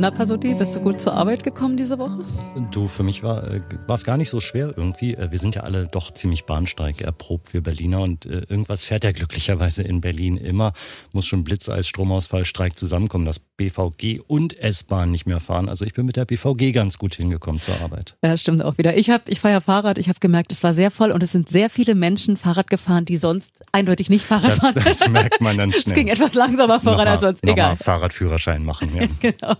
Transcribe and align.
Na, 0.00 0.10
Pasuti, 0.10 0.54
bist 0.54 0.74
du 0.74 0.80
gut 0.80 0.98
zur 0.98 1.12
Arbeit 1.12 1.44
gekommen 1.44 1.76
diese 1.76 1.98
Woche? 1.98 2.24
Du, 2.70 2.88
für 2.88 3.02
mich 3.02 3.22
war 3.22 3.46
äh, 3.52 3.60
es 3.86 4.02
gar 4.02 4.16
nicht 4.16 4.30
so 4.30 4.40
schwer 4.40 4.72
irgendwie. 4.74 5.12
Äh, 5.12 5.30
wir 5.30 5.38
sind 5.38 5.54
ja 5.54 5.60
alle 5.60 5.88
doch 5.88 6.14
ziemlich 6.14 6.46
Bahnstreik 6.46 7.02
erprobt, 7.02 7.52
wir 7.52 7.62
Berliner. 7.62 8.00
Und 8.00 8.24
äh, 8.24 8.40
irgendwas 8.48 8.84
fährt 8.84 9.04
ja 9.04 9.12
glücklicherweise 9.12 9.82
in 9.82 10.00
Berlin 10.00 10.38
immer. 10.38 10.72
Muss 11.12 11.26
schon 11.26 11.44
Blitzeis, 11.44 11.86
Stromausfall, 11.86 12.46
Streik 12.46 12.78
zusammenkommen, 12.78 13.26
dass 13.26 13.40
BVG 13.40 14.20
und 14.26 14.58
S-Bahn 14.58 15.10
nicht 15.10 15.26
mehr 15.26 15.38
fahren. 15.38 15.68
Also 15.68 15.84
ich 15.84 15.92
bin 15.92 16.06
mit 16.06 16.16
der 16.16 16.24
BVG 16.24 16.72
ganz 16.72 16.96
gut 16.96 17.14
hingekommen 17.16 17.60
zur 17.60 17.78
Arbeit. 17.82 18.16
Ja, 18.24 18.34
stimmt 18.38 18.64
auch 18.64 18.78
wieder. 18.78 18.96
Ich, 18.96 19.10
hab, 19.10 19.28
ich 19.28 19.38
fahre 19.38 19.52
ja 19.52 19.60
Fahrrad. 19.60 19.98
Ich 19.98 20.08
habe 20.08 20.18
gemerkt, 20.18 20.50
es 20.50 20.62
war 20.62 20.72
sehr 20.72 20.90
voll 20.90 21.10
und 21.10 21.22
es 21.22 21.32
sind 21.32 21.50
sehr 21.50 21.68
viele 21.68 21.94
Menschen 21.94 22.38
Fahrrad 22.38 22.70
gefahren, 22.70 23.04
die 23.04 23.18
sonst 23.18 23.52
eindeutig 23.72 24.08
nicht 24.08 24.24
Fahrrad 24.24 24.52
das, 24.52 24.60
fahren. 24.60 24.82
Das 24.82 25.08
merkt 25.10 25.42
man 25.42 25.58
dann 25.58 25.70
schnell. 25.70 25.82
Es 25.88 25.92
ging 25.92 26.08
etwas 26.08 26.32
langsamer 26.32 26.80
voran 26.80 27.06
als 27.06 27.20
sonst. 27.20 27.46
Egal. 27.46 27.76
Fahrradführerschein 27.76 28.64
machen. 28.64 28.96
Ja. 28.96 29.06
genau. 29.20 29.56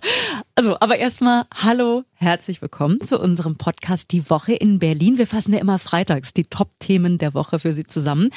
Also, 0.55 0.77
aber 0.81 0.99
erstmal 0.99 1.45
hallo, 1.55 2.05
herzlich 2.15 2.61
willkommen 2.61 3.01
zu 3.01 3.19
unserem 3.19 3.57
Podcast 3.57 4.13
Die 4.13 4.29
Woche 4.29 4.53
in 4.53 4.79
Berlin. 4.79 5.19
Wir 5.19 5.27
fassen 5.27 5.53
ja 5.53 5.59
immer 5.59 5.79
freitags 5.79 6.35
die 6.35 6.45
Top-Themen 6.45 7.19
der 7.19 7.35
Woche 7.35 7.59
für 7.59 7.73
Sie 7.73 7.85
zusammen. 7.85 8.31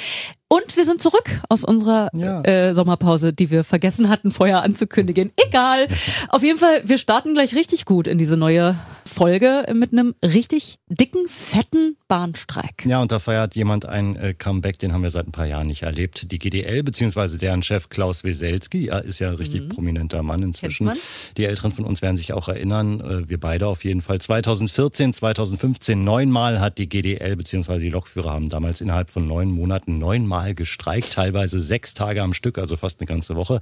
Und 0.47 0.77
wir 0.77 0.85
sind 0.85 1.01
zurück 1.01 1.41
aus 1.49 1.63
unserer 1.63 2.09
ja. 2.13 2.41
äh, 2.43 2.73
Sommerpause, 2.73 3.33
die 3.33 3.49
wir 3.51 3.63
vergessen 3.63 4.09
hatten 4.09 4.31
vorher 4.31 4.63
anzukündigen. 4.63 5.31
Egal. 5.47 5.87
Auf 6.29 6.43
jeden 6.43 6.59
Fall, 6.59 6.81
wir 6.85 6.97
starten 6.97 7.33
gleich 7.33 7.55
richtig 7.55 7.85
gut 7.85 8.07
in 8.07 8.17
diese 8.17 8.37
neue 8.37 8.75
Folge 9.05 9.65
mit 9.73 9.93
einem 9.93 10.13
richtig 10.23 10.79
dicken, 10.89 11.27
fetten 11.27 11.97
Bahnstreik. 12.07 12.85
Ja, 12.85 13.01
und 13.01 13.11
da 13.11 13.19
feiert 13.19 13.55
jemand 13.55 13.85
ein 13.85 14.15
äh, 14.15 14.33
Comeback, 14.33 14.79
den 14.79 14.93
haben 14.93 15.03
wir 15.03 15.11
seit 15.11 15.27
ein 15.27 15.31
paar 15.31 15.45
Jahren 15.45 15.67
nicht 15.67 15.83
erlebt. 15.83 16.31
Die 16.31 16.39
GDL, 16.39 16.83
beziehungsweise 16.83 17.37
deren 17.37 17.63
Chef 17.63 17.89
Klaus 17.89 18.23
Weselski, 18.23 18.87
ja, 18.87 18.97
ist 18.97 19.19
ja 19.19 19.29
ein 19.29 19.35
richtig 19.35 19.61
mhm. 19.61 19.69
prominenter 19.69 20.23
Mann 20.23 20.43
inzwischen. 20.43 20.91
Die 21.37 21.45
Älteren 21.45 21.71
von 21.71 21.85
uns 21.85 22.01
werden 22.01 22.17
sich 22.17 22.33
auch 22.33 22.47
erinnern, 22.47 22.99
äh, 22.99 23.29
wir 23.29 23.39
beide 23.39 23.67
auf 23.67 23.83
jeden 23.83 24.01
Fall. 24.01 24.19
2014, 24.19 25.13
2015 25.13 26.03
neunmal 26.03 26.59
hat 26.59 26.77
die 26.77 26.89
GDL, 26.89 27.35
beziehungsweise 27.35 27.81
die 27.81 27.89
Lokführer 27.89 28.31
haben 28.31 28.49
damals 28.49 28.81
innerhalb 28.81 29.09
von 29.09 29.27
neun 29.27 29.51
Monaten 29.51 29.97
neunmal 29.97 30.33
Mal 30.33 30.55
gestreikt, 30.55 31.13
teilweise 31.13 31.59
sechs 31.59 31.93
Tage 31.93 32.23
am 32.23 32.33
Stück, 32.33 32.57
also 32.57 32.75
fast 32.75 32.99
eine 32.99 33.05
ganze 33.05 33.35
Woche. 33.35 33.59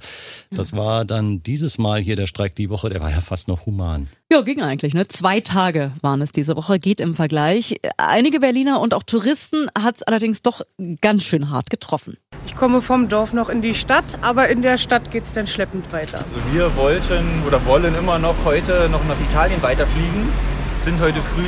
Das 0.50 0.72
war 0.72 1.04
dann 1.04 1.42
dieses 1.42 1.76
Mal 1.76 2.00
hier 2.00 2.16
der 2.16 2.26
Streik 2.26 2.54
die 2.54 2.70
Woche, 2.70 2.88
der 2.88 3.02
war 3.02 3.10
ja 3.10 3.20
fast 3.20 3.46
noch 3.46 3.66
human. 3.66 4.08
Ja, 4.32 4.40
ging 4.40 4.62
eigentlich. 4.62 4.94
Ne? 4.94 5.06
Zwei 5.08 5.40
Tage 5.40 5.92
waren 6.00 6.22
es 6.22 6.32
diese 6.32 6.56
Woche, 6.56 6.78
geht 6.78 7.00
im 7.00 7.14
Vergleich. 7.14 7.76
Einige 7.98 8.40
Berliner 8.40 8.80
und 8.80 8.94
auch 8.94 9.02
Touristen 9.02 9.66
hat 9.78 9.96
es 9.96 10.02
allerdings 10.04 10.40
doch 10.40 10.62
ganz 11.02 11.24
schön 11.24 11.50
hart 11.50 11.68
getroffen. 11.68 12.16
Ich 12.46 12.56
komme 12.56 12.80
vom 12.80 13.10
Dorf 13.10 13.34
noch 13.34 13.50
in 13.50 13.60
die 13.60 13.74
Stadt, 13.74 14.16
aber 14.22 14.48
in 14.48 14.62
der 14.62 14.78
Stadt 14.78 15.10
geht 15.10 15.24
es 15.24 15.32
dann 15.32 15.46
schleppend 15.46 15.92
weiter. 15.92 16.20
Also 16.20 16.40
wir 16.50 16.74
wollten 16.76 17.42
oder 17.46 17.62
wollen 17.66 17.94
immer 17.94 18.18
noch 18.18 18.36
heute 18.46 18.88
noch 18.88 19.04
nach 19.04 19.20
Italien 19.20 19.60
weiterfliegen 19.60 20.30
sind 20.78 21.00
heute 21.00 21.20
früh 21.22 21.44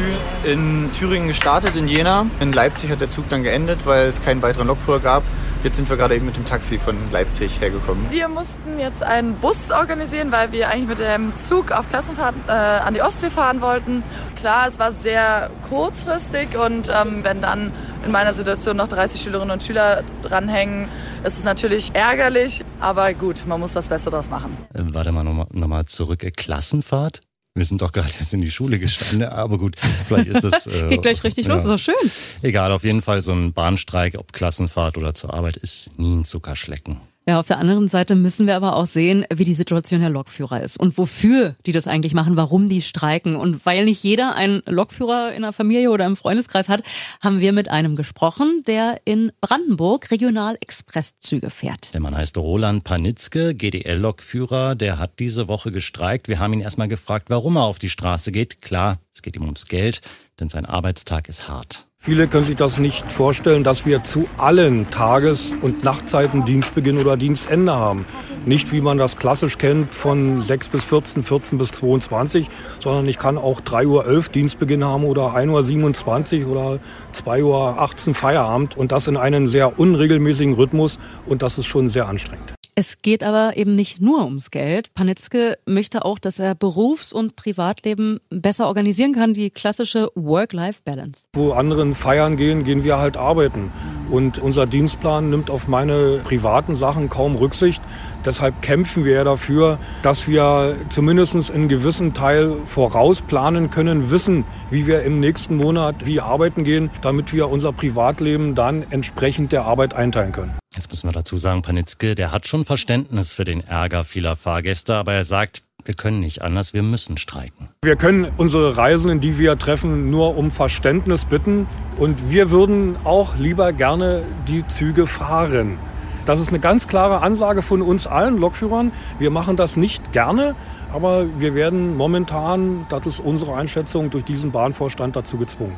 in 0.49 0.93
Thüringen 0.93 1.27
gestartet, 1.27 1.75
in 1.75 1.89
Jena. 1.89 2.27
In 2.39 2.53
Leipzig 2.53 2.91
hat 2.91 3.01
der 3.01 3.11
Zug 3.11 3.29
dann 3.31 3.43
geendet, 3.43 3.85
weil 3.85 4.07
es 4.07 4.23
keinen 4.23 4.43
weiteren 4.43 4.69
Lokführer 4.69 5.01
gab. 5.01 5.25
Jetzt 5.65 5.77
sind 5.77 5.89
wir 5.89 5.97
gerade 5.97 6.15
eben 6.15 6.27
mit 6.27 6.37
dem 6.37 6.45
Taxi 6.45 6.79
von 6.79 6.95
Leipzig 7.11 7.59
hergekommen. 7.59 8.11
Wir 8.11 8.29
mussten 8.29 8.79
jetzt 8.79 9.03
einen 9.03 9.37
Bus 9.37 9.71
organisieren, 9.71 10.31
weil 10.31 10.53
wir 10.53 10.69
eigentlich 10.69 10.89
mit 10.89 10.99
dem 10.99 11.35
Zug 11.35 11.73
auf 11.73 11.89
Klassenfahrt 11.89 12.35
äh, 12.47 12.51
an 12.51 12.93
die 12.93 13.01
Ostsee 13.01 13.31
fahren 13.31 13.63
wollten. 13.63 14.03
Klar, 14.37 14.69
es 14.69 14.79
war 14.79 14.93
sehr 14.93 15.51
kurzfristig 15.71 16.55
und 16.55 16.91
ähm, 16.95 17.21
wenn 17.25 17.41
dann 17.41 17.73
in 18.05 18.13
meiner 18.13 18.35
Situation 18.35 18.77
noch 18.77 18.89
30 18.89 19.23
Schülerinnen 19.23 19.53
und 19.53 19.63
Schüler 19.63 20.03
dranhängen, 20.21 20.87
ist 21.25 21.39
es 21.39 21.45
natürlich 21.45 21.95
ärgerlich, 21.95 22.63
aber 22.79 23.15
gut, 23.15 23.47
man 23.47 23.59
muss 23.59 23.73
das 23.73 23.89
Beste 23.89 24.11
daraus 24.11 24.29
machen. 24.29 24.55
Äh, 24.75 24.83
warte 24.93 25.13
mal 25.13 25.25
nochmal 25.25 25.47
noch 25.51 25.69
mal 25.69 25.87
zurück. 25.87 26.31
Klassenfahrt? 26.37 27.23
Wir 27.57 27.65
sind 27.65 27.81
doch 27.83 27.93
gerade 27.93 28.11
erst 28.19 28.35
in 28.35 28.41
die 28.41 28.51
Schule 28.51 28.81
gestanden, 28.81 29.29
aber 29.29 29.59
gut, 29.59 29.77
vielleicht 29.79 30.27
ist 30.27 30.43
das. 30.43 30.65
Äh, 30.75 30.89
Geht 30.89 31.03
gleich 31.03 31.23
richtig 31.23 31.47
ja. 31.47 31.55
los, 31.55 31.63
ist 31.63 31.71
doch 31.71 31.79
schön. 31.79 32.11
Egal, 32.43 32.73
auf 32.73 32.83
jeden 32.83 33.01
Fall 33.01 33.23
so 33.23 33.33
ein 33.33 33.53
Bahnstreik, 33.53 34.19
ob 34.19 34.33
Klassenfahrt 34.33 34.99
oder 34.99 35.15
zur 35.15 35.35
Arbeit, 35.35 35.57
ist 35.57 35.97
nie 35.99 36.17
ein 36.17 36.25
Zuckerschlecken. 36.25 36.97
Ja, 37.27 37.41
auf 37.41 37.47
der 37.47 37.59
anderen 37.59 37.89
Seite 37.89 38.17
müssen 38.17 38.47
wir 38.47 38.55
aber 38.55 38.77
auch 38.77 38.85
sehen, 38.85 39.25
wie 39.33 39.45
die 39.45 39.55
Situation 39.55 40.01
der 40.01 40.11
Lokführer 40.11 40.63
ist 40.63 40.79
und 40.79 40.99
wofür 40.99 41.55
die 41.65 41.73
das 41.73 41.87
eigentlich 41.87 42.13
machen, 42.13 42.37
warum 42.37 42.69
die 42.69 42.83
streiken. 42.83 43.35
Und 43.35 43.65
weil 43.65 43.87
nicht 43.87 44.03
jeder 44.03 44.35
einen 44.35 44.63
Lokführer 44.67 45.33
in 45.33 45.41
der 45.41 45.53
Familie 45.53 45.91
oder 45.91 46.05
im 46.05 46.17
Freundeskreis 46.17 46.69
hat, 46.69 46.83
haben 47.23 47.41
wir 47.41 47.55
mit 47.55 47.71
einem 47.71 47.97
gesprochen, 47.97 48.63
der 48.67 49.01
in 49.07 49.33
Brandenburg 49.41 50.11
Regional-Expresszüge 50.11 51.49
fährt. 51.49 51.95
Der 51.95 52.03
Mann 52.03 52.15
heißt 52.15 52.37
Roland 52.37 52.85
Panitzke, 52.85 53.55
GDL-Lokführer. 53.55 54.75
Der 54.75 54.99
hat 54.99 55.19
diese 55.19 55.49
Woche 55.49 55.73
gestreikt. 55.73 56.29
Wir 56.29 56.41
haben 56.41 56.53
ihn 56.53 56.61
erstmal 56.61 56.89
gefragt, 56.89 57.31
warum 57.31 57.57
er 57.57 57.63
auf 57.63 57.79
die 57.79 57.89
Straße 57.89 58.33
geht. 58.33 58.61
Klar, 58.61 58.99
es 59.15 59.23
geht 59.23 59.35
ihm 59.37 59.45
ums 59.45 59.67
Geld, 59.67 60.03
denn 60.41 60.51
sein 60.51 60.67
Arbeitstag 60.67 61.31
ist 61.31 61.49
hart. 61.49 61.87
Viele 62.05 62.29
können 62.29 62.45
sich 62.45 62.57
das 62.57 62.79
nicht 62.79 63.11
vorstellen, 63.11 63.65
dass 63.65 63.87
wir 63.87 64.05
zu 64.05 64.29
allen 64.37 64.91
Tages- 64.91 65.55
und 65.63 65.85
Nachtzeiten 65.85 66.45
Dienstbeginn 66.45 66.99
oder 66.99 67.17
Dienstende 67.17 67.73
haben. 67.73 68.05
Nicht 68.45 68.73
wie 68.73 68.83
man 68.83 68.99
das 68.99 69.17
klassisch 69.17 69.57
kennt 69.57 69.95
von 69.95 70.43
6 70.43 70.69
bis 70.69 70.85
14, 70.85 71.23
14 71.23 71.57
bis 71.57 71.71
22, 71.71 72.47
sondern 72.79 73.09
ich 73.09 73.19
kann 73.19 73.39
auch 73.39 73.63
3.11 73.63 73.87
Uhr 73.87 74.25
Dienstbeginn 74.35 74.85
haben 74.85 75.05
oder 75.05 75.35
1.27 75.35 76.45
Uhr 76.45 76.51
oder 76.51 76.79
2.18 77.15 78.09
Uhr 78.09 78.15
Feierabend 78.15 78.77
und 78.77 78.93
das 78.93 79.09
in 79.09 79.17
einem 79.17 79.47
sehr 79.47 79.79
unregelmäßigen 79.79 80.53
Rhythmus 80.53 80.99
und 81.25 81.41
das 81.41 81.57
ist 81.57 81.65
schon 81.65 81.89
sehr 81.89 82.07
anstrengend. 82.07 82.53
Es 82.77 83.03
geht 83.03 83.23
aber 83.23 83.57
eben 83.57 83.75
nicht 83.75 84.01
nur 84.01 84.25
ums 84.25 84.51
Geld. 84.51 84.93
Panitzke 84.95 85.59
möchte 85.65 86.05
auch, 86.05 86.19
dass 86.19 86.41
er 86.41 86.57
Berufs- 86.57 87.13
und 87.13 87.37
Privatleben 87.37 88.19
besser 88.31 88.67
organisieren 88.67 89.13
kann, 89.13 89.33
die 89.33 89.51
klassische 89.51 90.09
Work-Life-Balance. 90.17 91.29
Wo 91.35 91.53
anderen 91.53 91.95
feiern 91.95 92.37
gehen, 92.37 92.65
gehen 92.65 92.83
wir 92.83 92.99
halt 92.99 93.17
arbeiten. 93.17 93.71
Und 94.11 94.39
unser 94.39 94.67
Dienstplan 94.67 95.31
nimmt 95.31 95.51
auf 95.51 95.69
meine 95.69 96.21
privaten 96.25 96.75
Sachen 96.75 97.09
kaum 97.09 97.37
Rücksicht. 97.37 97.81
Deshalb 98.25 98.61
kämpfen 98.61 99.05
wir 99.05 99.13
ja 99.13 99.25
dafür, 99.25 99.79
dass 100.03 100.27
wir 100.27 100.77
zumindest 100.89 101.51
in 101.51 101.69
gewissen 101.69 102.13
Teil 102.13 102.57
vorausplanen 102.67 103.71
können, 103.71 104.11
wissen, 104.11 104.45
wie 104.71 104.89
wir 104.89 105.05
im 105.05 105.21
nächsten 105.21 105.57
Monat 105.57 106.07
wie 106.07 106.21
arbeiten 106.21 106.65
gehen, 106.65 106.91
damit 107.03 107.33
wir 107.33 107.49
unser 107.51 107.73
Privatleben 107.73 108.57
dann 108.57 108.83
entsprechend 108.91 109.53
der 109.53 109.65
Arbeit 109.65 109.95
einteilen 109.95 110.33
können. 110.33 110.59
Jetzt 110.75 110.91
müssen 110.91 111.09
wir 111.09 111.13
dazu 111.13 111.39
sagen, 111.39 111.63
Panitzke, 111.63 112.15
der 112.15 112.33
hat 112.33 112.49
schon 112.49 112.65
Verständnis 112.65 113.33
für 113.33 113.45
den 113.45 113.61
Ärger 113.61 114.03
vieler 114.03 114.35
Fahrgäste, 114.35 114.95
aber 114.97 115.13
er 115.13 115.25
sagt, 115.25 115.63
wir 115.85 115.95
können 115.95 116.21
nicht 116.21 116.43
anders, 116.43 116.73
wir 116.73 116.83
müssen 116.83 117.17
streiken. 117.17 117.69
Wir 117.83 117.97
können 117.97 118.33
unsere 118.37 118.77
Reisenden, 118.77 119.21
die 119.21 119.39
wir 119.39 119.59
treffen, 119.59 120.11
nur 120.11 120.37
um 120.37 120.51
Verständnis 120.51 121.27
bitten. 121.27 121.67
Und 121.99 122.31
wir 122.31 122.51
würden 122.51 122.97
auch 123.05 123.37
lieber 123.37 123.73
gerne 123.73 124.25
die 124.49 124.67
Züge 124.67 125.07
fahren. 125.07 125.79
Das 126.25 126.41
ist 126.41 126.49
eine 126.49 126.59
ganz 126.59 126.89
klare 126.89 127.21
Ansage 127.21 127.61
von 127.61 127.83
uns 127.83 128.07
allen 128.07 128.39
Lokführern. 128.39 128.93
Wir 129.19 129.31
machen 129.31 129.57
das 129.57 129.77
nicht 129.77 130.13
gerne, 130.13 130.57
aber 130.91 131.39
wir 131.39 131.55
werden 131.55 131.97
momentan, 131.97 132.87
das 132.89 133.07
ist 133.07 133.21
unsere 133.21 133.55
Einschätzung, 133.55 134.11
durch 134.11 134.25
diesen 134.25 134.51
Bahnvorstand 134.51 135.15
dazu 135.17 135.37
gezwungen. 135.37 135.77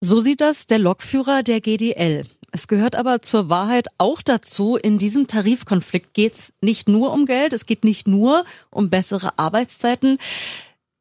So 0.00 0.20
sieht 0.20 0.40
das 0.40 0.66
der 0.66 0.78
Lokführer 0.78 1.42
der 1.42 1.60
GDL. 1.60 2.24
Es 2.52 2.66
gehört 2.66 2.96
aber 2.96 3.22
zur 3.22 3.48
Wahrheit 3.48 3.88
auch 3.98 4.22
dazu, 4.22 4.76
in 4.76 4.98
diesem 4.98 5.26
Tarifkonflikt 5.26 6.14
geht 6.14 6.34
es 6.34 6.52
nicht 6.60 6.88
nur 6.88 7.12
um 7.12 7.26
Geld, 7.26 7.52
es 7.52 7.66
geht 7.66 7.84
nicht 7.84 8.08
nur 8.08 8.44
um 8.70 8.90
bessere 8.90 9.38
Arbeitszeiten. 9.38 10.18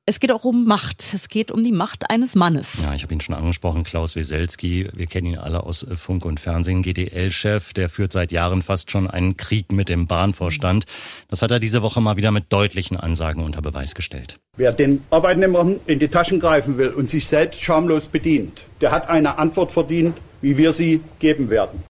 Es 0.10 0.20
geht 0.20 0.32
auch 0.32 0.44
um 0.44 0.66
Macht. 0.66 1.14
Es 1.14 1.30
geht 1.30 1.52
um 1.52 1.64
die 1.64 1.72
Macht 1.72 2.10
eines 2.10 2.34
Mannes. 2.34 2.82
Ja, 2.82 2.96
ich 2.96 3.04
habe 3.04 3.14
ihn 3.14 3.22
schon 3.22 3.36
angesprochen, 3.36 3.84
Klaus 3.84 4.16
Weselski. 4.16 4.88
Wir 4.92 5.06
kennen 5.06 5.28
ihn 5.28 5.38
alle 5.38 5.62
aus 5.62 5.84
äh, 5.84 5.96
Funk 5.96 6.26
und 6.26 6.40
Fernsehen, 6.40 6.82
GDL-Chef. 6.82 7.74
Der 7.74 7.90
führt 7.90 8.12
seit 8.12 8.32
Jahren 8.32 8.64
fast 8.64 8.90
schon 8.90 9.08
einen 9.08 9.38
Krieg 9.38 9.72
mit 9.72 9.88
dem 9.88 10.08
Bahnvorstand. 10.08 10.86
Das 11.28 11.44
hat 11.44 11.52
er 11.52 11.60
diese 11.60 11.84
Woche 11.84 12.02
mal 12.02 12.18
wieder 12.18 12.32
mit 12.32 12.52
deutlichen 12.52 12.98
Ansagen 12.98 13.44
unter 13.44 13.62
Beweis 13.62 13.94
gestellt. 13.94 14.40
Wer 14.58 14.74
den 14.74 15.04
Arbeitnehmern 15.12 15.80
in 15.86 16.00
die 16.00 16.08
Taschen 16.08 16.40
greifen 16.40 16.80
will 16.80 16.90
und 16.90 17.08
sich 17.08 17.28
selbst 17.28 17.62
schamlos 17.62 18.08
bedient, 18.08 18.64
der 18.82 18.90
hat 18.90 19.10
eine 19.10 19.38
Antwort 19.38 19.72
verdient, 19.72 20.18
wie 20.42 20.58
wir 20.58 20.74
sie 20.74 21.02
geben 21.20 21.52
werden. 21.52 21.84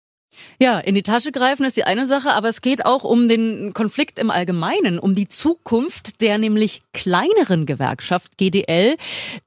Ja, 0.61 0.79
in 0.79 0.95
die 0.95 1.03
Tasche 1.03 1.31
greifen 1.31 1.65
ist 1.65 1.77
die 1.77 1.85
eine 1.85 2.05
Sache, 2.05 2.33
aber 2.33 2.49
es 2.49 2.61
geht 2.61 2.85
auch 2.85 3.03
um 3.03 3.29
den 3.29 3.73
Konflikt 3.73 4.19
im 4.19 4.29
Allgemeinen, 4.29 4.99
um 4.99 5.15
die 5.15 5.27
Zukunft 5.27 6.21
der 6.21 6.37
nämlich 6.37 6.81
kleineren 6.93 7.65
Gewerkschaft 7.65 8.37
GDL. 8.37 8.97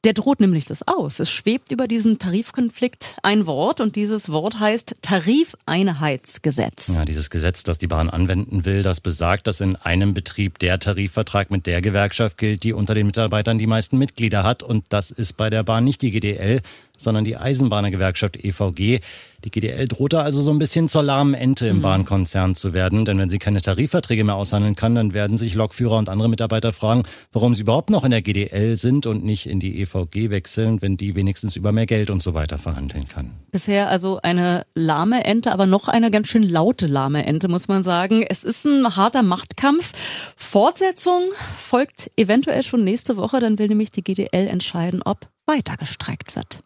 Der 0.05 0.15
droht 0.15 0.41
nämlich 0.41 0.65
das 0.65 0.87
aus. 0.87 1.21
Es 1.21 1.31
schwebt 1.31 1.71
über 1.71 1.87
diesem 1.87 2.19
Tarifkonflikt 2.19 3.17
ein 3.23 3.47
Wort 3.47 3.81
und 3.81 3.97
dieses 3.97 4.31
Wort 4.31 4.59
heißt 4.59 4.97
Tarifeinheitsgesetz. 5.03 6.97
Ja, 6.97 7.05
dieses 7.05 7.31
Gesetz, 7.31 7.63
das 7.63 7.79
die 7.79 7.87
Bahn 7.87 8.09
anwenden 8.09 8.65
will, 8.65 8.83
das 8.83 9.01
besagt, 9.01 9.47
dass 9.47 9.61
in 9.61 9.77
einem 9.77 10.15
Betrieb 10.15 10.59
der 10.59 10.79
Tarifvertrag 10.79 11.51
mit 11.51 11.67
der 11.67 11.83
Gewerkschaft 11.83 12.39
gilt, 12.39 12.65
die 12.65 12.73
unter 12.73 12.95
den 12.95 13.07
Mitarbeitern 13.07 13.59
die 13.59 13.67
meisten 13.67 13.99
Mitglieder 13.99 14.45
hat 14.45 14.63
und 14.63 14.87
das 14.89 15.11
ist 15.11 15.37
bei 15.37 15.51
der 15.51 15.63
Bahn 15.63 15.85
nicht 15.85 16.01
die 16.03 16.11
GDL, 16.11 16.63
sondern 17.03 17.25
die 17.25 17.37
Eisenbahnergewerkschaft 17.37 18.43
EVG. 18.43 19.01
Die 19.45 19.51
GDL 19.51 19.89
droht 19.89 20.13
da 20.13 20.23
also 20.23 20.41
so 20.41 20.53
ein 20.53 20.59
bisschen 20.59 20.87
zur 20.89 21.03
lahmen 21.03 21.35
Ente 21.35 21.67
im 21.67 21.79
mhm. 21.79 21.83
Bahnkonzern 21.83 22.55
zu 22.55 22.73
werden, 22.73 23.05
denn 23.05 23.19
wenn 23.19 23.29
sie 23.29 23.39
keine 23.39 23.61
Tarifverträge 23.61 24.23
mehr 24.23 24.37
aushandeln 24.37 24.77
kann, 24.77 24.95
dann 24.95 25.15
werden 25.15 25.37
sich 25.37 25.55
Lokführer 25.55 25.99
und 25.99 26.09
andere 26.09 26.29
Mitarbeiter 26.29 26.73
fragen, 26.73 27.03
warum 27.33 27.55
sie 27.55 27.63
überhaupt 27.63 27.91
noch 27.91 28.05
in 28.05 28.13
der 28.13 28.23
GDL 28.23 28.77
sind 28.77 29.07
und 29.07 29.25
nicht 29.25 29.47
in 29.47 29.59
die 29.59 29.81
EVG 29.81 30.31
wechseln, 30.31 30.81
wenn 30.81 30.97
die 30.97 31.17
wenigstens 31.17 31.57
über 31.57 31.73
mehr 31.73 31.87
Geld 31.87 32.11
und 32.11 32.23
so 32.23 32.35
weiter 32.35 32.59
verhandeln 32.59 33.09
kann. 33.09 33.33
Bisher 33.51 33.89
also 33.89 34.21
eine 34.23 34.65
lahme 34.75 35.25
Ente, 35.25 35.51
aber 35.51 35.67
noch 35.67 35.89
eine 35.89 36.11
ganz 36.11 36.29
schön 36.29 36.45
laute 36.45 36.87
lahme 36.87 37.27
Ente, 37.27 37.49
muss 37.49 37.67
man 37.67 37.83
sagen. 37.83 38.23
Es 38.23 38.45
ist 38.45 38.65
ein 38.65 38.97
harter 38.97 39.23
Machtkampf. 39.23 39.93
Fortsetzung 40.37 41.23
folgt 41.57 42.11
eventuell 42.17 42.63
schon 42.63 42.85
nächste 42.85 43.17
Woche, 43.17 43.41
dann 43.41 43.59
will 43.59 43.67
nämlich 43.67 43.91
die 43.91 44.05
GDL 44.05 44.47
entscheiden, 44.47 45.03
ob 45.03 45.29
weiter 45.47 45.77
gestreckt 45.77 46.37
wird. 46.37 46.61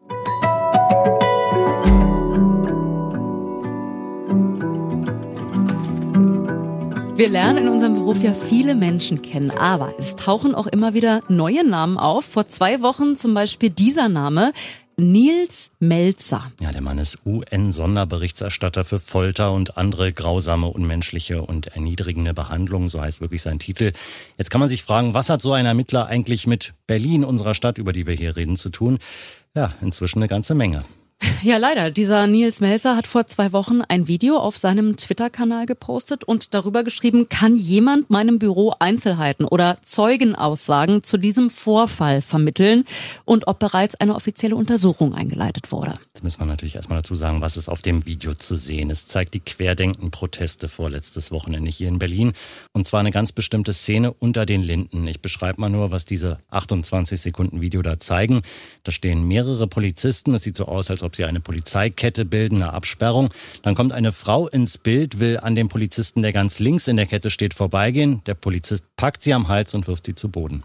Wir 7.17 7.31
lernen 7.31 7.65
in 7.65 7.69
unserem 7.71 7.95
Beruf 7.95 8.23
ja 8.23 8.35
viele 8.35 8.75
Menschen 8.75 9.23
kennen, 9.23 9.51
aber 9.51 9.95
es 9.99 10.17
tauchen 10.17 10.55
auch 10.55 10.67
immer 10.67 10.93
wieder 10.93 11.23
neue 11.29 11.67
Namen 11.67 11.97
auf. 11.97 12.27
Vor 12.27 12.47
zwei 12.49 12.83
Wochen 12.83 13.17
zum 13.17 13.33
Beispiel 13.33 13.71
dieser 13.71 14.11
Name. 14.11 14.53
Nils 14.99 15.71
Melzer. 15.79 16.53
Ja, 16.61 16.73
der 16.73 16.83
Mann 16.83 16.99
ist 16.99 17.19
UN-Sonderberichterstatter 17.25 18.85
für 18.85 18.99
Folter 18.99 19.53
und 19.53 19.79
andere 19.79 20.13
grausame, 20.13 20.67
unmenschliche 20.67 21.41
und 21.41 21.69
erniedrigende 21.69 22.35
Behandlungen, 22.35 22.91
so 22.91 23.01
heißt 23.01 23.23
wirklich 23.23 23.41
sein 23.41 23.59
Titel. 23.59 23.93
Jetzt 24.37 24.51
kann 24.51 24.61
man 24.61 24.69
sich 24.69 24.83
fragen, 24.83 25.15
was 25.15 25.31
hat 25.31 25.41
so 25.41 25.55
ein 25.55 25.65
Ermittler 25.65 26.07
eigentlich 26.09 26.47
mit 26.47 26.75
Berlin, 26.87 27.25
unserer 27.25 27.55
Stadt, 27.55 27.79
über 27.79 27.95
die 27.95 28.07
wir 28.07 28.15
hier 28.15 28.37
reden, 28.37 28.57
zu 28.57 28.69
tun? 28.69 28.99
Ja, 29.55 29.73
inzwischen 29.81 30.19
eine 30.19 30.29
ganze 30.29 30.55
Menge. 30.55 30.85
Ja, 31.43 31.59
leider. 31.59 31.91
Dieser 31.91 32.27
Nils 32.27 32.61
Melzer 32.61 32.97
hat 32.97 33.07
vor 33.07 33.27
zwei 33.27 33.53
Wochen 33.53 33.81
ein 33.83 34.09
Video 34.09 34.37
auf 34.37 34.59
seinem 34.59 34.97
Twitter-Kanal 34.97 35.65
gepostet 35.65 36.25
und 36.25 36.53
darüber 36.55 36.85
geschrieben, 36.85 37.29
kann 37.29 37.57
jemand 37.57 38.11
meinem 38.11 38.39
Büro 38.39 38.75
Einzelheiten 38.81 39.45
oder 39.45 39.79
Zeugenaussagen 39.81 41.05
zu 41.05 41.17
diesem 41.17 41.49
Vorfall 41.49 42.21
vermitteln 42.21 42.85
und 43.25 43.47
ob 43.47 43.61
bereits 43.61 43.95
eine 43.95 44.15
offizielle 44.15 44.57
Untersuchung 44.57 45.15
eingeleitet 45.15 45.73
wurde. 45.73 45.95
Jetzt 46.13 46.25
müssen 46.25 46.41
wir 46.41 46.47
natürlich 46.47 46.75
erstmal 46.75 46.99
dazu 46.99 47.15
sagen, 47.15 47.41
was 47.41 47.57
ist 47.57 47.69
auf 47.69 47.81
dem 47.81 48.07
Video 48.07 48.35
zu 48.35 48.57
sehen. 48.57 48.91
Es 48.91 49.07
zeigt 49.07 49.35
die 49.35 49.41
Querdenken-Proteste 49.41 50.69
vorletztes 50.69 51.31
Wochenende 51.31 51.71
hier 51.71 51.89
in 51.89 51.99
Berlin 51.99 52.33
und 52.73 52.87
zwar 52.87 53.01
eine 53.01 53.11
ganz 53.11 53.33
bestimmte 53.33 53.73
Szene 53.73 54.12
unter 54.12 54.47
den 54.47 54.62
Linden. 54.62 55.07
Ich 55.07 55.23
beschreibe 55.23 55.61
mal 55.61 55.71
nur, 55.71 55.93
was 55.93 56.05
diese 56.05 56.41
28 56.51 57.21
Sekunden 57.21 57.61
Video 57.61 57.83
da 57.83 58.01
zeigen. 58.01 58.43
Da 58.83 58.93
stehen 58.93 59.23
mehrere 59.27 59.67
Polizisten. 59.67 60.35
Es 60.35 60.43
sieht 60.43 60.57
so 60.57 60.67
aus, 60.67 60.91
als 60.91 61.03
ob 61.06 61.17
sie 61.17 61.25
eine 61.25 61.41
Polizeikette 61.41 62.26
bilden, 62.26 62.56
eine 62.56 62.75
Absperrung. 62.75 63.31
Dann 63.62 63.75
kommt 63.75 63.93
eine 63.93 64.12
Frau 64.12 64.49
ins 64.49 64.76
Bild, 64.76 65.19
will 65.19 65.38
an 65.38 65.55
dem 65.55 65.69
Polizisten, 65.69 66.20
der 66.20 66.35
ganz 66.35 66.58
links 66.58 66.88
in 66.88 66.97
der 66.97 67.06
Kette 67.06 67.31
steht, 67.31 67.55
vorbeigehen. 67.55 68.23
Der 68.26 68.35
Polizist 68.35 68.85
packt 68.97 69.23
sie 69.23 69.32
am 69.32 69.49
Hals 69.49 69.75
und 69.75 69.87
wirft 69.87 70.05
sie 70.05 70.14
zu 70.14 70.29
Boden. 70.29 70.62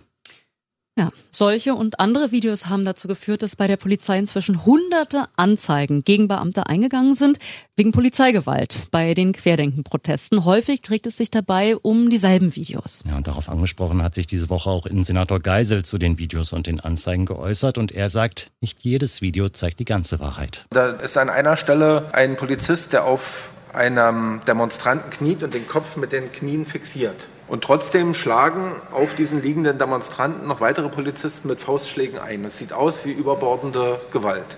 Ja, 0.97 1.09
solche 1.29 1.73
und 1.73 2.01
andere 2.01 2.31
Videos 2.31 2.67
haben 2.67 2.83
dazu 2.83 3.07
geführt, 3.07 3.43
dass 3.43 3.55
bei 3.55 3.65
der 3.65 3.77
Polizei 3.77 4.19
inzwischen 4.19 4.65
hunderte 4.65 5.23
Anzeigen 5.38 6.03
gegen 6.03 6.27
Beamte 6.27 6.67
eingegangen 6.67 7.15
sind, 7.15 7.39
wegen 7.77 7.93
Polizeigewalt 7.93 8.88
bei 8.91 9.13
den 9.13 9.31
Querdenken-Protesten. 9.31 10.43
Häufig 10.43 10.81
trägt 10.81 11.07
es 11.07 11.15
sich 11.15 11.31
dabei 11.31 11.77
um 11.77 12.09
dieselben 12.09 12.57
Videos. 12.57 13.03
Ja, 13.07 13.15
und 13.15 13.25
darauf 13.25 13.47
angesprochen 13.47 14.03
hat 14.03 14.15
sich 14.15 14.27
diese 14.27 14.49
Woche 14.49 14.69
auch 14.69 14.85
Innensenator 14.85 15.39
Geisel 15.39 15.83
zu 15.85 15.97
den 15.97 16.19
Videos 16.19 16.51
und 16.51 16.67
den 16.67 16.81
Anzeigen 16.81 17.25
geäußert 17.25 17.77
und 17.77 17.94
er 17.94 18.09
sagt, 18.09 18.51
nicht 18.59 18.81
jedes 18.81 19.21
Video 19.21 19.47
zeigt 19.47 19.79
die 19.79 19.85
ganze 19.85 20.19
Wahrheit. 20.19 20.65
Da 20.71 20.91
ist 20.91 21.17
an 21.17 21.29
einer 21.29 21.55
Stelle 21.55 22.13
ein 22.13 22.35
Polizist, 22.35 22.91
der 22.91 23.05
auf 23.05 23.51
einem 23.71 24.41
Demonstranten 24.45 25.09
kniet 25.09 25.41
und 25.41 25.53
den 25.53 25.69
Kopf 25.69 25.95
mit 25.95 26.11
den 26.11 26.33
Knien 26.33 26.65
fixiert. 26.65 27.27
Und 27.51 27.65
trotzdem 27.65 28.13
schlagen 28.13 28.77
auf 28.94 29.13
diesen 29.13 29.42
liegenden 29.42 29.77
Demonstranten 29.77 30.48
noch 30.48 30.62
weitere 30.62 30.88
Polizisten 30.88 31.50
mit 31.50 31.59
Faustschlägen 31.59 32.18
ein. 32.18 32.45
Es 32.45 32.57
sieht 32.57 32.71
aus 32.71 33.03
wie 33.03 33.12
überbordende 33.12 34.00
Gewalt. 34.13 34.57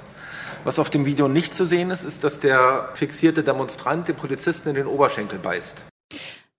Was 0.64 0.78
auf 0.78 0.92
dem 0.92 1.04
Video 1.04 1.28
nicht 1.28 1.56
zu 1.56 1.66
sehen 1.66 1.90
ist, 1.90 2.04
ist, 2.04 2.24
dass 2.24 2.40
der 2.40 2.90
fixierte 2.94 3.44
Demonstrant 3.44 4.08
den 4.08 4.16
Polizisten 4.16 4.70
in 4.70 4.76
den 4.76 4.86
Oberschenkel 4.86 5.40
beißt. 5.40 5.84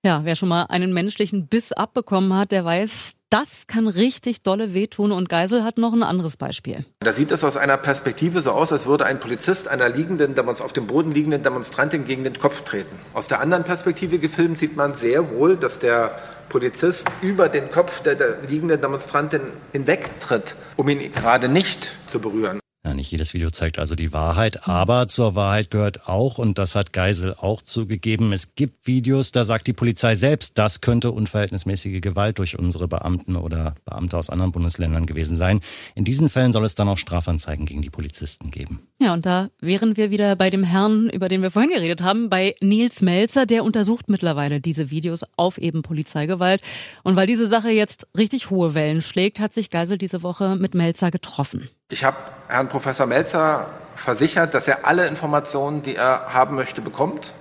Ja, 0.04 0.22
wer 0.24 0.34
schon 0.34 0.48
mal 0.48 0.64
einen 0.64 0.92
menschlichen 0.92 1.46
Biss 1.46 1.70
abbekommen 1.70 2.36
hat, 2.36 2.50
der 2.50 2.64
weiß, 2.64 3.14
das 3.34 3.66
kann 3.66 3.88
richtig 3.88 4.42
dolle 4.44 4.74
wehtun. 4.74 5.10
Und 5.10 5.28
Geisel 5.28 5.64
hat 5.64 5.76
noch 5.76 5.92
ein 5.92 6.04
anderes 6.04 6.36
Beispiel. 6.36 6.84
Da 7.00 7.12
sieht 7.12 7.32
es 7.32 7.42
aus 7.42 7.56
einer 7.56 7.76
Perspektive 7.76 8.42
so 8.42 8.52
aus, 8.52 8.72
als 8.72 8.86
würde 8.86 9.06
ein 9.06 9.18
Polizist 9.18 9.66
einer 9.66 9.88
liegenden, 9.88 10.38
auf 10.38 10.72
dem 10.72 10.86
Boden 10.86 11.10
liegenden 11.10 11.42
Demonstrantin 11.42 12.04
gegen 12.04 12.22
den 12.22 12.38
Kopf 12.38 12.62
treten. 12.62 12.96
Aus 13.12 13.26
der 13.26 13.40
anderen 13.40 13.64
Perspektive 13.64 14.20
gefilmt 14.20 14.60
sieht 14.60 14.76
man 14.76 14.94
sehr 14.94 15.30
wohl, 15.30 15.56
dass 15.56 15.80
der 15.80 16.16
Polizist 16.48 17.08
über 17.22 17.48
den 17.48 17.72
Kopf 17.72 18.02
der, 18.02 18.14
der 18.14 18.42
liegenden 18.48 18.80
Demonstrantin 18.80 19.40
hinwegtritt, 19.72 20.54
um 20.76 20.88
ihn 20.88 21.10
gerade 21.10 21.48
nicht 21.48 21.90
zu 22.06 22.20
berühren. 22.20 22.60
Ja, 22.86 22.92
nicht 22.92 23.10
jedes 23.10 23.32
Video 23.32 23.48
zeigt 23.48 23.78
also 23.78 23.94
die 23.94 24.12
Wahrheit, 24.12 24.68
aber 24.68 25.08
zur 25.08 25.34
Wahrheit 25.34 25.70
gehört 25.70 26.06
auch, 26.06 26.36
und 26.36 26.58
das 26.58 26.74
hat 26.74 26.92
Geisel 26.92 27.34
auch 27.34 27.62
zugegeben, 27.62 28.30
es 28.34 28.56
gibt 28.56 28.86
Videos, 28.86 29.32
da 29.32 29.44
sagt 29.44 29.66
die 29.66 29.72
Polizei 29.72 30.16
selbst, 30.16 30.58
das 30.58 30.82
könnte 30.82 31.10
unverhältnismäßige 31.10 32.02
Gewalt 32.02 32.38
durch 32.38 32.58
unsere 32.58 32.86
Beamten 32.86 33.36
oder 33.36 33.74
Beamte 33.86 34.18
aus 34.18 34.28
anderen 34.28 34.52
Bundesländern 34.52 35.06
gewesen 35.06 35.34
sein. 35.34 35.60
In 35.94 36.04
diesen 36.04 36.28
Fällen 36.28 36.52
soll 36.52 36.66
es 36.66 36.74
dann 36.74 36.88
auch 36.88 36.98
Strafanzeigen 36.98 37.64
gegen 37.64 37.80
die 37.80 37.88
Polizisten 37.88 38.50
geben. 38.50 38.86
Ja, 39.00 39.14
und 39.14 39.24
da 39.24 39.48
wären 39.60 39.96
wir 39.96 40.10
wieder 40.10 40.36
bei 40.36 40.50
dem 40.50 40.62
Herrn, 40.62 41.08
über 41.08 41.30
den 41.30 41.40
wir 41.40 41.50
vorhin 41.50 41.72
geredet 41.72 42.02
haben, 42.02 42.28
bei 42.28 42.54
Nils 42.60 43.00
Melzer, 43.00 43.46
der 43.46 43.64
untersucht 43.64 44.10
mittlerweile 44.10 44.60
diese 44.60 44.90
Videos 44.90 45.24
auf 45.38 45.56
eben 45.56 45.80
Polizeigewalt. 45.80 46.60
Und 47.02 47.16
weil 47.16 47.26
diese 47.26 47.48
Sache 47.48 47.70
jetzt 47.70 48.06
richtig 48.14 48.50
hohe 48.50 48.74
Wellen 48.74 49.00
schlägt, 49.00 49.40
hat 49.40 49.54
sich 49.54 49.70
Geisel 49.70 49.96
diese 49.96 50.22
Woche 50.22 50.56
mit 50.56 50.74
Melzer 50.74 51.10
getroffen. 51.10 51.70
Ich 51.94 52.02
habe 52.02 52.16
Herrn 52.48 52.68
Professor 52.68 53.06
Melzer 53.06 53.66
versichert, 53.94 54.52
dass 54.52 54.66
er 54.66 54.84
alle 54.84 55.06
Informationen, 55.06 55.82
die 55.82 55.94
er 55.94 56.32
haben 56.32 56.56
möchte, 56.56 56.80
bekommt, 56.80 57.32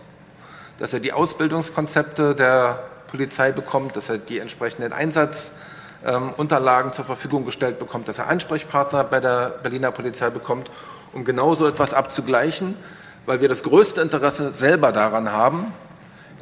dass 0.77 0.93
er 0.93 0.99
die 0.99 1.11
Ausbildungskonzepte 1.11 2.35
der 2.35 2.83
Polizei 3.07 3.51
bekommt, 3.51 3.95
dass 3.95 4.09
er 4.09 4.19
die 4.19 4.37
entsprechenden 4.37 4.93
Einsatzunterlagen 4.93 6.91
ähm, 6.91 6.93
zur 6.93 7.03
Verfügung 7.03 7.45
gestellt 7.45 7.79
bekommt, 7.79 8.07
dass 8.07 8.19
er 8.19 8.27
Ansprechpartner 8.27 9.05
bei 9.05 9.19
der 9.19 9.49
Berliner 9.63 9.91
Polizei 9.91 10.29
bekommt, 10.29 10.69
um 11.13 11.23
genau 11.23 11.55
so 11.55 11.65
etwas 11.65 11.95
abzugleichen, 11.95 12.77
weil 13.25 13.41
wir 13.41 13.49
das 13.49 13.63
größte 13.63 14.01
Interesse 14.01 14.51
selber 14.51 14.91
daran 14.91 15.31
haben, 15.31 15.73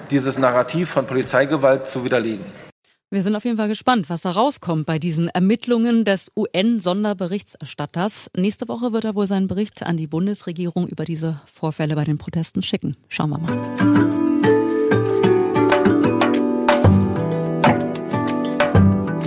dieses 0.10 0.38
Narrativ 0.38 0.90
von 0.90 1.08
Polizeigewalt 1.08 1.86
zu 1.86 2.04
widerlegen. 2.04 2.44
Wir 3.14 3.24
sind 3.24 3.36
auf 3.36 3.44
jeden 3.44 3.58
Fall 3.58 3.68
gespannt, 3.68 4.10
was 4.10 4.22
da 4.22 4.32
rauskommt 4.32 4.86
bei 4.86 4.98
diesen 4.98 5.28
Ermittlungen 5.28 6.06
des 6.06 6.32
UN-Sonderberichterstatters. 6.34 8.32
Nächste 8.38 8.70
Woche 8.70 8.94
wird 8.94 9.04
er 9.04 9.16
wohl 9.16 9.28
seinen 9.28 9.50
Bericht 9.50 9.84
an 9.84 9.98
die 9.98 10.08
Bundesregierung 10.08 10.88
über 10.88 11.04
diese 11.04 11.42
Vorfälle 11.46 11.96
bei 11.96 12.06
den 12.06 12.18
Protesten 12.18 12.64
schicken. 12.64 12.96
Schauen 13.10 13.32
wir 13.32 13.40
mal. 13.40 14.31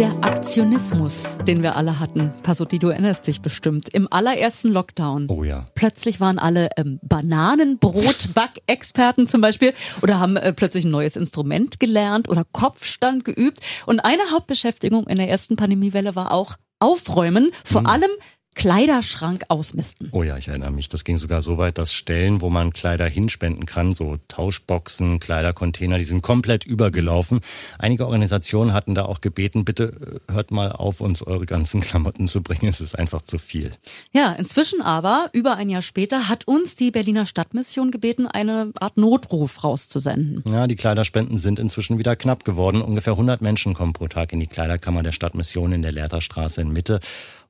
Der 0.05 0.23
Aktionismus, 0.23 1.39
den 1.47 1.63
wir 1.63 1.77
alle 1.77 1.99
hatten. 1.99 2.31
Passotti, 2.43 2.79
du 2.79 2.89
erinnerst 2.89 3.27
dich 3.27 3.41
bestimmt. 3.41 3.89
Im 3.89 4.07
allerersten 4.13 4.69
Lockdown. 4.69 5.29
Oh 5.31 5.45
ja. 5.45 5.65
Plötzlich 5.75 6.21
waren 6.21 6.39
alle 6.39 6.69
ähm, 6.77 7.01
Bananenbrot-Backexperten 7.01 9.27
zum 9.27 9.41
Beispiel 9.41 9.73
oder 10.03 10.21
haben 10.21 10.37
äh, 10.37 10.53
plötzlich 10.53 10.85
ein 10.85 10.91
neues 10.91 11.17
Instrument 11.17 11.81
gelernt 11.81 12.29
oder 12.29 12.45
Kopfstand 12.45 13.25
geübt. 13.25 13.61
Und 13.87 14.01
eine 14.01 14.31
Hauptbeschäftigung 14.31 15.07
in 15.07 15.17
der 15.17 15.31
ersten 15.31 15.57
Pandemiewelle 15.57 16.15
war 16.15 16.33
auch 16.33 16.57
Aufräumen. 16.81 17.51
Vor 17.65 17.81
mhm. 17.81 17.87
allem 17.87 18.11
Kleiderschrank 18.55 19.45
ausmisten. 19.49 20.09
Oh 20.13 20.23
ja, 20.23 20.37
ich 20.39 20.49
erinnere 20.49 20.71
mich. 20.71 20.89
Das 20.89 21.05
ging 21.05 21.17
sogar 21.17 21.43
so 21.43 21.59
weit, 21.59 21.79
dass 21.79 21.93
Stellen, 21.93 22.41
wo 22.41 22.51
man 22.51 22.73
Kleider 22.73 23.07
hinspenden 23.07 23.67
kann, 23.67 23.93
so 23.93 24.19
Tauschboxen, 24.29 25.19
Kleidercontainer, 25.21 25.99
die 25.99 26.05
sind 26.05 26.23
komplett 26.23 26.65
übergelaufen. 26.65 27.41
Einige 27.79 28.07
Organisationen 28.07 28.73
hatten 28.73 28.95
da 28.95 29.05
auch 29.05 29.21
gebeten, 29.21 29.65
bitte 29.65 30.21
äh, 30.29 30.33
hört 30.33 30.51
mal 30.51 30.73
auf, 30.73 31.01
uns 31.01 31.23
eure 31.23 31.47
ganzen 31.47 31.81
Klamotten 31.83 32.29
zu 32.29 32.43
bringen. 32.43 32.69
Es 32.69 32.81
ist 32.81 32.99
einfach 32.99 33.23
zu 33.23 33.39
viel. 33.39 33.73
Ja, 34.13 34.33
inzwischen 34.33 34.81
aber, 34.83 35.29
über 35.33 35.57
ein 35.57 35.69
Jahr 35.69 35.83
später, 35.83 36.29
hat 36.29 36.47
uns 36.47 36.77
die 36.77 36.91
Berliner 36.91 37.27
Stadtmission 37.27 37.91
gebeten, 37.91 38.27
eine 38.27 38.73
Art 38.79 38.97
Notruf 38.97 39.65
rauszusenden. 39.65 40.43
Ja, 40.47 40.67
die 40.67 40.77
Kleiderspenden 40.77 41.39
sind 41.39 41.59
inzwischen 41.59 41.99
wieder 41.99 42.17
knapp 42.17 42.45
geworden. 42.45 42.83
Ungefähr 42.83 43.15
100 43.15 43.43
Menschen 43.43 43.75
kommen 43.75 43.93
pro 43.93 44.09
Tag 44.09 44.33
in 44.33 44.41
die 44.41 44.47
Kleiderkammer 44.47 45.03
der 45.03 45.13
Stadtmission 45.13 45.73
in 45.73 45.83
der 45.83 45.93
Lehrterstraße 45.93 46.61
in 46.61 46.73
Mitte 46.73 47.01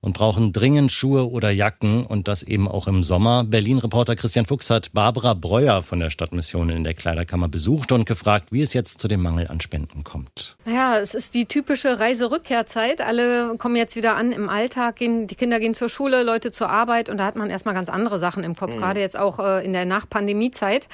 und 0.04 0.12
brauchen 0.12 0.52
dringend 0.52 0.92
Schuhe 0.92 1.30
oder 1.30 1.50
Jacken 1.50 2.04
und 2.04 2.28
das 2.28 2.42
eben 2.42 2.68
auch 2.68 2.86
im 2.88 3.02
Sommer. 3.02 3.44
Berlin-Reporter 3.44 4.16
Christian 4.16 4.44
Fuchs 4.44 4.68
hat 4.68 4.92
Barbara 4.92 5.32
Breuer 5.32 5.82
von 5.82 5.98
der 5.98 6.10
Stadtmission 6.10 6.68
in 6.68 6.84
der 6.84 6.92
Kleiderkammer 6.92 7.48
besucht 7.48 7.90
und 7.90 8.04
gefragt, 8.04 8.52
wie 8.52 8.60
es 8.60 8.74
jetzt 8.74 9.00
zu 9.00 9.08
dem 9.08 9.22
Mangel 9.22 9.48
an 9.48 9.62
Spenden 9.62 10.04
kommt. 10.04 10.58
Ja, 10.66 10.98
es 10.98 11.14
ist 11.14 11.34
die 11.34 11.46
typische 11.46 11.98
Reiserückkehrzeit. 11.98 13.00
Alle 13.00 13.56
kommen 13.56 13.76
jetzt 13.76 13.96
wieder 13.96 14.14
an 14.14 14.30
im 14.30 14.50
Alltag, 14.50 14.96
gehen, 14.96 15.26
die 15.26 15.36
Kinder 15.36 15.58
gehen 15.58 15.72
zur 15.72 15.88
Schule, 15.88 16.22
Leute 16.22 16.52
zur 16.52 16.68
Arbeit 16.68 17.08
und 17.08 17.16
da 17.16 17.24
hat 17.24 17.36
man 17.36 17.48
erstmal 17.48 17.74
ganz 17.74 17.88
andere 17.88 18.18
Sachen 18.18 18.44
im 18.44 18.54
Kopf, 18.56 18.74
mhm. 18.74 18.80
gerade 18.80 19.00
jetzt 19.00 19.16
auch 19.16 19.38
äh, 19.38 19.64
in 19.64 19.72
der 19.72 19.86
Nach-Pandemie-Zeit. 19.86 20.90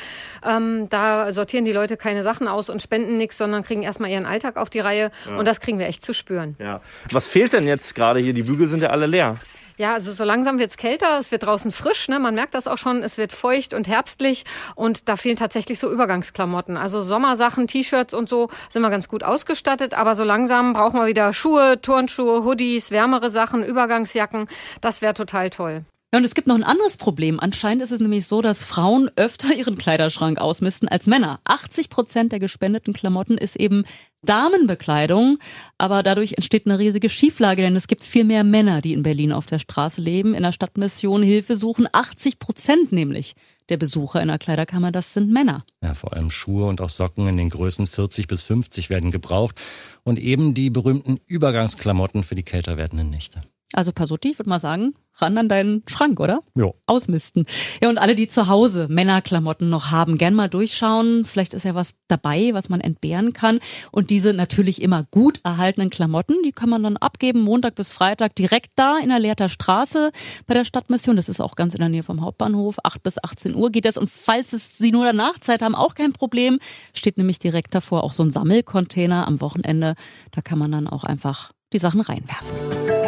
Ähm, 0.46 0.86
da 0.88 1.32
sortieren 1.32 1.64
die 1.64 1.72
Leute 1.72 1.96
keine 1.96 2.22
Sachen 2.22 2.46
aus 2.46 2.70
und 2.70 2.80
spenden 2.80 3.16
nichts, 3.16 3.38
sondern 3.38 3.64
kriegen 3.64 3.82
erstmal 3.82 4.10
ihren 4.10 4.26
Alltag 4.26 4.56
auf 4.56 4.70
die 4.70 4.78
Reihe 4.78 5.10
ja. 5.28 5.36
und 5.36 5.48
das 5.48 5.58
kriegen 5.58 5.80
wir 5.80 5.88
echt 5.88 6.04
zu 6.04 6.14
spüren. 6.14 6.54
Ja. 6.60 6.80
Was 7.10 7.26
fehlt 7.26 7.52
denn 7.52 7.66
jetzt 7.66 7.96
gerade 7.96 8.20
hier? 8.20 8.34
Die 8.34 8.44
Bügel 8.44 8.68
sind 8.68 8.84
ja 8.84 8.90
alle 8.90 8.99
alle 9.00 9.10
leer. 9.10 9.36
Ja, 9.78 9.94
also 9.94 10.12
so 10.12 10.24
langsam 10.24 10.58
wird 10.58 10.70
es 10.70 10.76
kälter, 10.76 11.18
es 11.18 11.32
wird 11.32 11.44
draußen 11.44 11.72
frisch, 11.72 12.08
ne? 12.08 12.18
man 12.18 12.34
merkt 12.34 12.52
das 12.52 12.68
auch 12.68 12.76
schon, 12.76 13.02
es 13.02 13.16
wird 13.16 13.32
feucht 13.32 13.72
und 13.72 13.88
herbstlich 13.88 14.44
und 14.74 15.08
da 15.08 15.16
fehlen 15.16 15.36
tatsächlich 15.36 15.78
so 15.78 15.90
Übergangsklamotten. 15.90 16.76
Also 16.76 17.00
Sommersachen, 17.00 17.66
T-Shirts 17.66 18.12
und 18.12 18.28
so 18.28 18.50
sind 18.68 18.82
wir 18.82 18.90
ganz 18.90 19.08
gut 19.08 19.24
ausgestattet, 19.24 19.94
aber 19.94 20.14
so 20.14 20.22
langsam 20.22 20.74
brauchen 20.74 21.00
wir 21.00 21.06
wieder 21.06 21.32
Schuhe, 21.32 21.80
Turnschuhe, 21.80 22.44
Hoodies, 22.44 22.90
wärmere 22.90 23.30
Sachen, 23.30 23.64
Übergangsjacken. 23.64 24.48
Das 24.82 25.00
wäre 25.00 25.14
total 25.14 25.48
toll. 25.48 25.86
Ja, 26.12 26.18
und 26.18 26.24
es 26.24 26.34
gibt 26.34 26.48
noch 26.48 26.56
ein 26.56 26.64
anderes 26.64 26.96
Problem. 26.96 27.38
Anscheinend 27.38 27.84
ist 27.84 27.92
es 27.92 28.00
nämlich 28.00 28.26
so, 28.26 28.42
dass 28.42 28.64
Frauen 28.64 29.08
öfter 29.14 29.54
ihren 29.54 29.78
Kleiderschrank 29.78 30.40
ausmisten 30.40 30.88
als 30.88 31.06
Männer. 31.06 31.38
80 31.44 31.88
Prozent 31.88 32.32
der 32.32 32.40
gespendeten 32.40 32.92
Klamotten 32.92 33.38
ist 33.38 33.54
eben 33.54 33.84
Damenbekleidung, 34.22 35.38
aber 35.78 36.02
dadurch 36.02 36.32
entsteht 36.32 36.66
eine 36.66 36.80
riesige 36.80 37.08
Schieflage, 37.08 37.62
denn 37.62 37.76
es 37.76 37.86
gibt 37.86 38.02
viel 38.02 38.24
mehr 38.24 38.42
Männer, 38.42 38.80
die 38.80 38.92
in 38.92 39.04
Berlin 39.04 39.32
auf 39.32 39.46
der 39.46 39.60
Straße 39.60 40.00
leben, 40.00 40.34
in 40.34 40.42
der 40.42 40.50
Stadtmission 40.50 41.22
Hilfe 41.22 41.56
suchen. 41.56 41.86
80 41.90 42.40
Prozent 42.40 42.90
nämlich 42.90 43.36
der 43.68 43.76
Besucher 43.76 44.20
in 44.20 44.28
der 44.28 44.38
Kleiderkammer, 44.38 44.90
das 44.90 45.14
sind 45.14 45.30
Männer. 45.30 45.64
Ja, 45.80 45.94
vor 45.94 46.12
allem 46.12 46.32
Schuhe 46.32 46.66
und 46.66 46.80
auch 46.80 46.88
Socken 46.88 47.28
in 47.28 47.36
den 47.36 47.50
Größen 47.50 47.86
40 47.86 48.26
bis 48.26 48.42
50 48.42 48.90
werden 48.90 49.12
gebraucht 49.12 49.60
und 50.02 50.18
eben 50.18 50.54
die 50.54 50.70
berühmten 50.70 51.20
Übergangsklamotten 51.28 52.24
für 52.24 52.34
die 52.34 52.42
kälter 52.42 52.76
werdenden 52.76 53.10
Nächte. 53.10 53.42
Also 53.72 53.92
Pasotti, 53.92 54.32
ich 54.32 54.38
würde 54.38 54.50
mal 54.50 54.58
sagen, 54.58 54.94
ran 55.14 55.38
an 55.38 55.48
deinen 55.48 55.84
Schrank, 55.86 56.18
oder? 56.18 56.40
Ja. 56.56 56.70
Ausmisten. 56.86 57.46
Ja, 57.80 57.88
und 57.88 57.98
alle, 57.98 58.16
die 58.16 58.26
zu 58.26 58.48
Hause 58.48 58.88
Männerklamotten 58.90 59.68
noch 59.68 59.92
haben, 59.92 60.18
gern 60.18 60.34
mal 60.34 60.48
durchschauen. 60.48 61.24
Vielleicht 61.24 61.54
ist 61.54 61.64
ja 61.64 61.74
was 61.74 61.94
dabei, 62.08 62.50
was 62.52 62.68
man 62.68 62.80
entbehren 62.80 63.32
kann. 63.32 63.60
Und 63.92 64.10
diese 64.10 64.34
natürlich 64.34 64.82
immer 64.82 65.04
gut 65.10 65.40
erhaltenen 65.44 65.90
Klamotten, 65.90 66.34
die 66.44 66.50
kann 66.50 66.68
man 66.68 66.82
dann 66.82 66.96
abgeben, 66.96 67.42
Montag 67.42 67.76
bis 67.76 67.92
Freitag, 67.92 68.34
direkt 68.34 68.72
da 68.74 68.98
in 68.98 69.08
der 69.08 69.20
Lehrter 69.20 69.48
Straße 69.48 70.10
bei 70.46 70.54
der 70.54 70.64
Stadtmission. 70.64 71.16
Das 71.16 71.28
ist 71.28 71.40
auch 71.40 71.54
ganz 71.54 71.74
in 71.74 71.80
der 71.80 71.88
Nähe 71.88 72.02
vom 72.02 72.22
Hauptbahnhof. 72.22 72.76
8 72.82 73.02
bis 73.02 73.22
18 73.22 73.54
Uhr 73.54 73.70
geht 73.70 73.84
das. 73.84 73.98
Und 73.98 74.10
falls 74.10 74.52
es 74.52 74.78
Sie 74.78 74.90
nur 74.90 75.04
danach 75.04 75.38
Zeit 75.38 75.62
haben, 75.62 75.76
auch 75.76 75.94
kein 75.94 76.12
Problem. 76.12 76.58
Steht 76.92 77.18
nämlich 77.18 77.38
direkt 77.38 77.74
davor 77.74 78.02
auch 78.02 78.12
so 78.12 78.24
ein 78.24 78.32
Sammelcontainer 78.32 79.28
am 79.28 79.40
Wochenende. 79.40 79.94
Da 80.32 80.40
kann 80.40 80.58
man 80.58 80.72
dann 80.72 80.88
auch 80.88 81.04
einfach 81.04 81.52
die 81.72 81.78
Sachen 81.78 82.00
reinwerfen. 82.00 82.99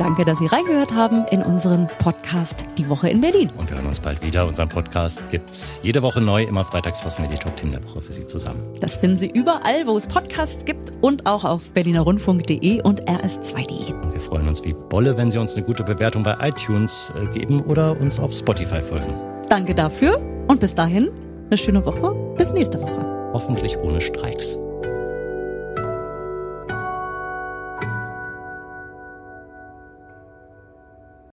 Danke, 0.00 0.24
dass 0.24 0.38
Sie 0.38 0.46
reingehört 0.46 0.94
haben 0.94 1.26
in 1.30 1.42
unseren 1.42 1.86
Podcast 1.98 2.64
Die 2.78 2.88
Woche 2.88 3.10
in 3.10 3.20
Berlin. 3.20 3.50
Und 3.58 3.68
wir 3.68 3.76
hören 3.76 3.86
uns 3.86 4.00
bald 4.00 4.22
wieder. 4.22 4.46
Unseren 4.46 4.70
Podcast 4.70 5.20
gibt 5.30 5.50
es 5.50 5.78
jede 5.82 6.00
Woche 6.00 6.22
neu. 6.22 6.44
Immer 6.44 6.64
freitags 6.64 7.02
fassen 7.02 7.24
wir 7.24 7.28
die 7.28 7.36
Top-Themen 7.36 7.72
der 7.72 7.84
Woche 7.84 8.00
für 8.00 8.14
Sie 8.14 8.26
zusammen. 8.26 8.62
Das 8.80 8.96
finden 8.96 9.18
Sie 9.18 9.28
überall, 9.28 9.86
wo 9.86 9.98
es 9.98 10.06
Podcasts 10.06 10.64
gibt 10.64 10.90
und 11.02 11.26
auch 11.26 11.44
auf 11.44 11.72
berlinerrundfunk.de 11.72 12.80
und 12.80 13.02
rs2.de. 13.10 13.92
Und 13.92 14.14
wir 14.14 14.20
freuen 14.22 14.48
uns 14.48 14.64
wie 14.64 14.72
Bolle, 14.72 15.18
wenn 15.18 15.30
Sie 15.30 15.36
uns 15.36 15.54
eine 15.54 15.66
gute 15.66 15.84
Bewertung 15.84 16.22
bei 16.22 16.34
iTunes 16.48 17.12
äh, 17.22 17.26
geben 17.38 17.60
oder 17.60 18.00
uns 18.00 18.18
auf 18.18 18.32
Spotify 18.32 18.80
folgen. 18.80 19.12
Danke 19.50 19.74
dafür 19.74 20.18
und 20.48 20.60
bis 20.60 20.74
dahin 20.74 21.10
eine 21.48 21.58
schöne 21.58 21.84
Woche. 21.84 22.14
Bis 22.38 22.54
nächste 22.54 22.80
Woche. 22.80 23.04
Hoffentlich 23.34 23.76
ohne 23.76 24.00
Streiks. 24.00 24.56